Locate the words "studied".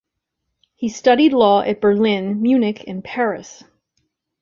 0.89-1.31